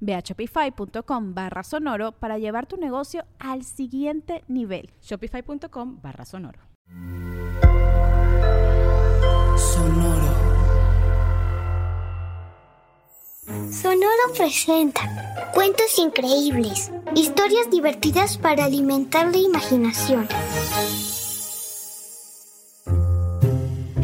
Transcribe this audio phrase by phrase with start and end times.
[0.00, 4.90] Ve a shopify.com barra sonoro para llevar tu negocio al siguiente nivel.
[5.02, 6.60] Shopify.com barra sonoro.
[9.56, 10.48] Sonoro.
[13.70, 20.28] Sonoro presenta cuentos increíbles, historias divertidas para alimentar la imaginación.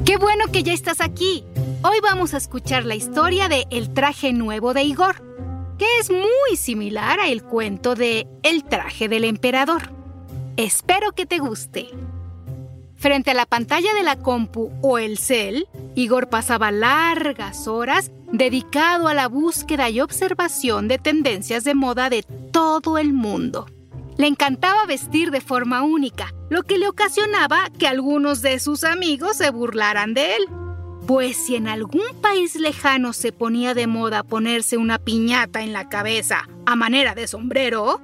[0.04, 1.44] ¡Qué bueno que ya estás aquí!
[1.82, 5.33] Hoy vamos a escuchar la historia de El traje nuevo de Igor
[5.78, 9.92] que es muy similar a el cuento de El traje del emperador.
[10.56, 11.88] Espero que te guste.
[12.96, 19.08] Frente a la pantalla de la compu o el cel, Igor pasaba largas horas dedicado
[19.08, 23.66] a la búsqueda y observación de tendencias de moda de todo el mundo.
[24.16, 29.36] Le encantaba vestir de forma única, lo que le ocasionaba que algunos de sus amigos
[29.36, 30.48] se burlaran de él.
[31.06, 35.88] Pues si en algún país lejano se ponía de moda ponerse una piñata en la
[35.90, 38.00] cabeza a manera de sombrero,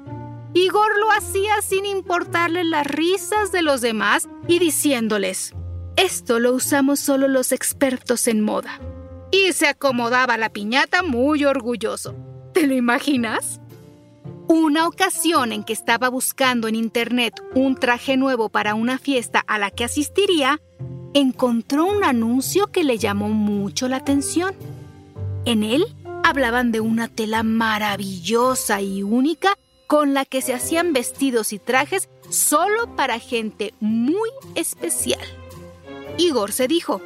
[0.52, 5.54] Igor lo hacía sin importarle las risas de los demás y diciéndoles,
[5.96, 8.80] esto lo usamos solo los expertos en moda.
[9.30, 12.14] Y se acomodaba la piñata muy orgulloso.
[12.52, 13.60] ¿Te lo imaginas?
[14.48, 19.58] Una ocasión en que estaba buscando en internet un traje nuevo para una fiesta a
[19.58, 20.60] la que asistiría,
[21.14, 24.54] encontró un anuncio que le llamó mucho la atención.
[25.44, 25.84] En él
[26.24, 29.56] hablaban de una tela maravillosa y única
[29.86, 35.20] con la que se hacían vestidos y trajes solo para gente muy especial.
[36.16, 37.00] Igor se dijo,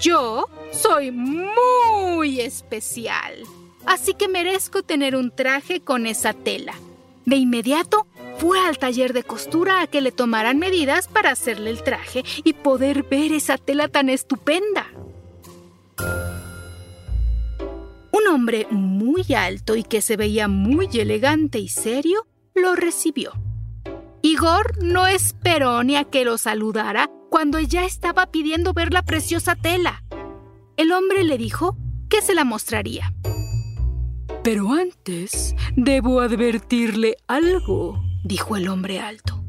[0.00, 3.42] yo soy muy especial,
[3.86, 6.74] así que merezco tener un traje con esa tela.
[7.24, 8.06] De inmediato
[8.38, 12.52] fue al taller de costura a que le tomaran medidas para hacerle el traje y
[12.52, 14.86] poder ver esa tela tan estupenda.
[18.12, 23.32] Un hombre muy alto y que se veía muy elegante y serio lo recibió.
[24.22, 29.56] Igor no esperó ni a que lo saludara cuando ya estaba pidiendo ver la preciosa
[29.56, 30.04] tela.
[30.76, 31.76] El hombre le dijo
[32.08, 33.12] que se la mostraría.
[34.44, 39.42] Pero antes debo advertirle algo dijo el hombre alto.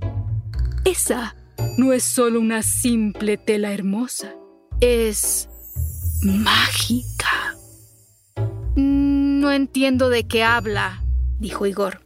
[0.85, 1.35] Esa
[1.77, 4.33] no es solo una simple tela hermosa,
[4.79, 5.49] es
[6.23, 7.55] mágica.
[8.75, 11.03] No entiendo de qué habla,
[11.39, 12.01] dijo Igor.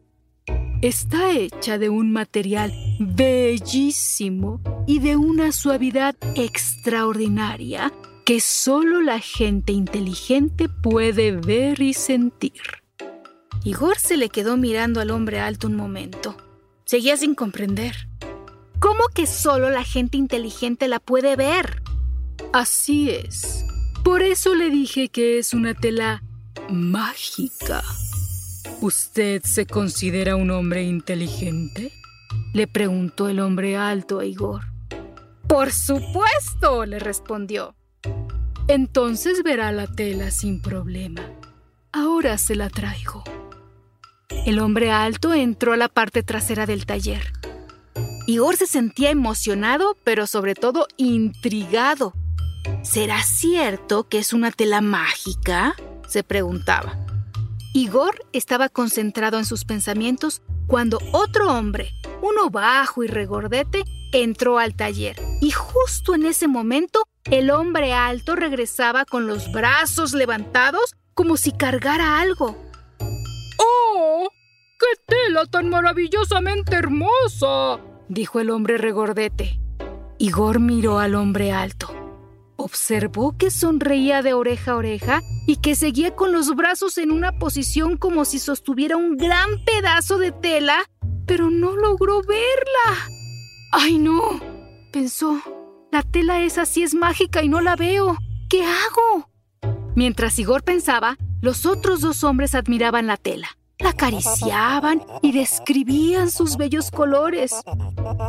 [0.82, 7.94] Está hecha de un material bellísimo y de una suavidad extraordinaria
[8.26, 12.62] que solo la gente inteligente puede ver y sentir.
[13.64, 16.36] Igor se le quedó mirando al hombre alto un momento.
[16.86, 18.08] Seguía sin comprender.
[18.80, 21.82] ¿Cómo que solo la gente inteligente la puede ver?
[22.52, 23.66] Así es.
[24.04, 26.24] Por eso le dije que es una tela
[26.70, 27.82] mágica.
[28.82, 31.94] ¿Usted se considera un hombre inteligente?
[32.54, 34.66] Le preguntó el hombre alto a Igor.
[35.48, 37.76] Por supuesto, le respondió.
[38.68, 41.22] Entonces verá la tela sin problema.
[41.92, 43.24] Ahora se la traigo.
[44.46, 47.32] El hombre alto entró a la parte trasera del taller.
[48.28, 52.14] Igor se sentía emocionado, pero sobre todo intrigado.
[52.84, 55.76] ¿Será cierto que es una tela mágica?
[56.10, 56.98] se preguntaba.
[57.74, 61.92] Igor estaba concentrado en sus pensamientos cuando otro hombre,
[62.22, 65.16] uno bajo y regordete, entró al taller.
[65.42, 71.52] Y justo en ese momento, el hombre alto regresaba con los brazos levantados como si
[71.52, 72.58] cargara algo.
[73.58, 74.30] ¡Oh!
[74.84, 77.80] ¡Qué tela tan maravillosamente hermosa!
[78.10, 79.58] dijo el hombre regordete.
[80.18, 81.88] Igor miró al hombre alto.
[82.58, 87.32] Observó que sonreía de oreja a oreja y que seguía con los brazos en una
[87.40, 90.84] posición como si sostuviera un gran pedazo de tela,
[91.26, 93.08] pero no logró verla.
[93.72, 94.42] ¡Ay no!
[94.92, 95.42] pensó.
[95.94, 98.18] La tela esa sí es mágica y no la veo.
[98.50, 99.30] ¿Qué hago?
[99.96, 103.58] Mientras Igor pensaba, los otros dos hombres admiraban la tela.
[103.94, 107.54] Acariciaban y describían sus bellos colores.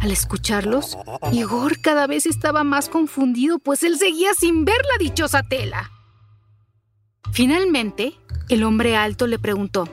[0.01, 0.99] Al escucharlos,
[1.33, 5.91] Igor cada vez estaba más confundido, pues él seguía sin ver la dichosa tela.
[7.33, 8.15] Finalmente,
[8.49, 9.89] el hombre alto le preguntó,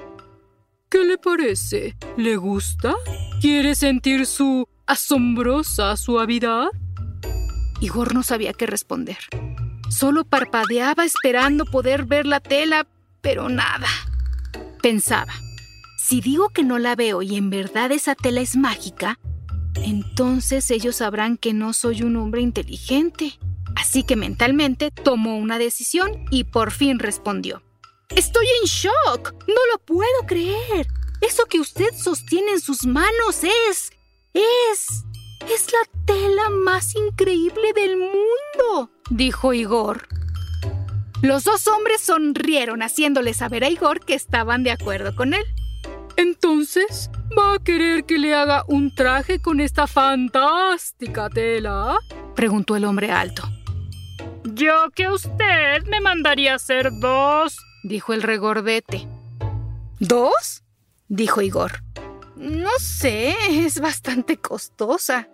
[0.89, 1.95] ¿Qué le parece?
[2.17, 2.93] ¿Le gusta?
[3.39, 6.67] ¿Quiere sentir su asombrosa suavidad?
[7.79, 9.17] Igor no sabía qué responder.
[9.89, 12.87] Solo parpadeaba esperando poder ver la tela,
[13.21, 13.87] pero nada.
[14.81, 15.33] Pensaba,
[16.01, 19.19] si digo que no la veo y en verdad esa tela es mágica,
[19.75, 23.39] entonces ellos sabrán que no soy un hombre inteligente.
[23.75, 27.63] Así que mentalmente tomó una decisión y por fin respondió.
[28.09, 29.33] Estoy en shock.
[29.47, 30.87] No lo puedo creer.
[31.21, 33.91] Eso que usted sostiene en sus manos es...
[34.33, 35.03] es...
[35.49, 40.07] es la tela más increíble del mundo dijo Igor.
[41.21, 45.43] Los dos hombres sonrieron haciéndole saber a Igor que estaban de acuerdo con él.
[46.21, 51.99] Entonces, ¿va a querer que le haga un traje con esta fantástica tela?
[52.35, 53.43] preguntó el hombre alto.
[54.43, 59.07] Yo que usted me mandaría hacer dos, dijo el regordete.
[59.99, 60.63] ¿Dos?
[61.07, 61.83] dijo Igor.
[62.35, 65.27] No sé, es bastante costosa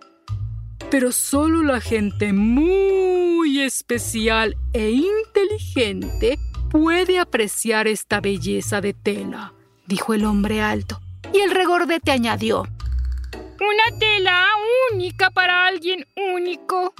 [0.90, 6.38] pero solo la gente muy especial e inteligente
[6.70, 9.52] puede apreciar esta belleza de tela,
[9.88, 11.00] dijo el hombre alto.
[11.32, 14.46] Y el regordete añadió, una tela
[14.92, 16.94] única para alguien único.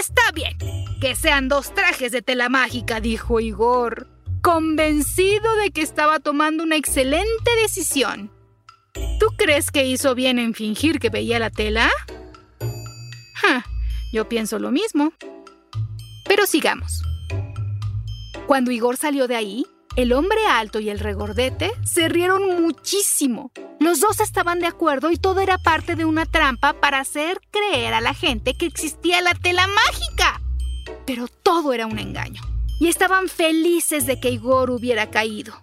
[0.00, 0.58] Está bien,
[1.00, 4.08] que sean dos trajes de tela mágica, dijo Igor,
[4.42, 8.30] convencido de que estaba tomando una excelente decisión.
[9.18, 11.90] ¿Tú crees que hizo bien en fingir que veía la tela?
[14.12, 15.12] yo pienso lo mismo.
[16.26, 17.02] Pero sigamos.
[18.46, 23.52] Cuando Igor salió de ahí, el hombre alto y el regordete se rieron muchísimo.
[23.78, 27.94] Los dos estaban de acuerdo y todo era parte de una trampa para hacer creer
[27.94, 30.40] a la gente que existía la tela mágica.
[31.06, 32.42] Pero todo era un engaño.
[32.80, 35.54] Y estaban felices de que Igor hubiera caído.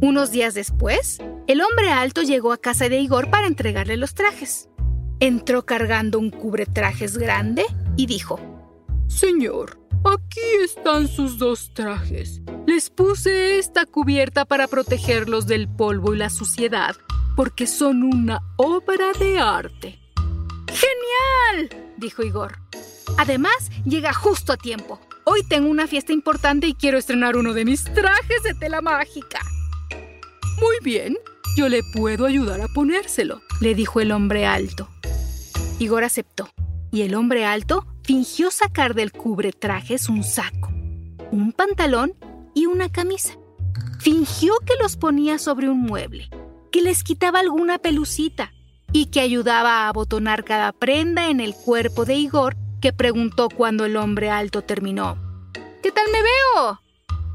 [0.00, 4.68] Unos días después, el hombre alto llegó a casa de Igor para entregarle los trajes.
[5.18, 7.64] Entró cargando un cubretrajes grande
[7.96, 8.38] y dijo,
[9.08, 12.40] Señor, aquí están sus dos trajes.
[12.66, 16.96] Les puse esta cubierta para protegerlos del polvo y la suciedad,
[17.36, 19.98] porque son una obra de arte.
[20.68, 21.92] ¡Genial!
[21.96, 22.58] dijo Igor.
[23.18, 25.00] Además, llega justo a tiempo.
[25.24, 29.40] Hoy tengo una fiesta importante y quiero estrenar uno de mis trajes de tela mágica.
[30.60, 31.16] Muy bien,
[31.56, 34.88] yo le puedo ayudar a ponérselo, le dijo el hombre alto.
[35.78, 36.48] Igor aceptó,
[36.90, 40.68] y el hombre alto fingió sacar del cubretrajes un saco,
[41.30, 42.14] un pantalón
[42.54, 43.34] y una camisa.
[44.00, 46.28] Fingió que los ponía sobre un mueble,
[46.72, 48.52] que les quitaba alguna pelucita
[48.92, 53.84] y que ayudaba a abotonar cada prenda en el cuerpo de Igor, que preguntó cuando
[53.84, 55.16] el hombre alto terminó.
[55.82, 56.80] ¿Qué tal me veo?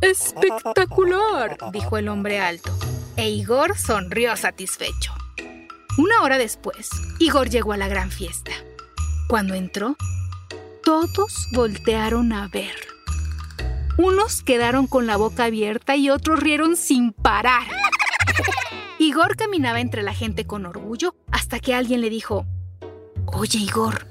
[0.02, 2.72] Espectacular, dijo el hombre alto.
[3.16, 5.14] E Igor sonrió satisfecho.
[5.98, 6.90] Una hora después,
[7.20, 8.52] Igor llegó a la gran fiesta.
[9.30, 9.96] Cuando entró,
[10.86, 12.75] todos voltearon a ver.
[13.98, 17.63] Unos quedaron con la boca abierta y otros rieron sin parar.
[19.00, 22.46] Igor caminaba entre la gente con orgullo hasta que alguien le dijo,
[23.25, 24.08] Oye Igor,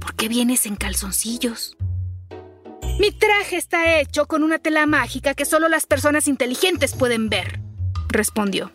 [0.00, 1.76] ¿por qué vienes en calzoncillos?
[2.98, 7.60] Mi traje está hecho con una tela mágica que solo las personas inteligentes pueden ver,
[8.08, 8.72] respondió.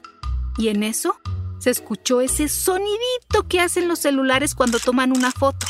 [0.58, 1.20] Y en eso
[1.58, 5.66] se escuchó ese sonidito que hacen los celulares cuando toman una foto.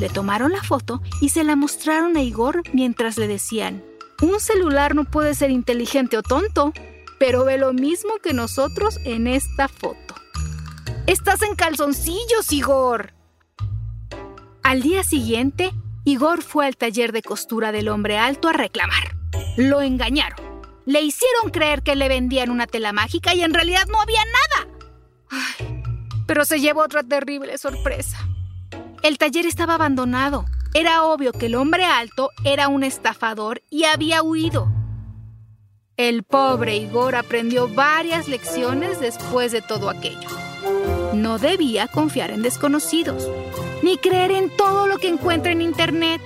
[0.00, 3.84] Le tomaron la foto y se la mostraron a Igor mientras le decían,
[4.22, 6.72] un celular no puede ser inteligente o tonto,
[7.18, 10.14] pero ve lo mismo que nosotros en esta foto.
[11.06, 13.12] Estás en calzoncillos, Igor.
[14.62, 15.74] Al día siguiente,
[16.06, 19.16] Igor fue al taller de costura del hombre alto a reclamar.
[19.58, 20.62] Lo engañaron.
[20.86, 25.76] Le hicieron creer que le vendían una tela mágica y en realidad no había nada.
[26.26, 28.18] Pero se llevó otra terrible sorpresa.
[29.02, 30.44] El taller estaba abandonado.
[30.74, 34.68] Era obvio que el hombre alto era un estafador y había huido.
[35.96, 40.28] El pobre Igor aprendió varias lecciones después de todo aquello.
[41.14, 43.28] No debía confiar en desconocidos,
[43.82, 46.20] ni creer en todo lo que encuentra en Internet,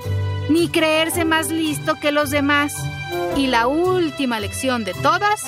[0.49, 2.75] ni creerse más listo que los demás.
[3.37, 5.45] Y la última lección de todas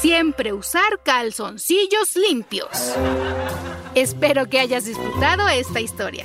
[0.00, 2.68] Siempre usar calzoncillos limpios.
[3.96, 6.24] Espero que hayas disfrutado esta historia.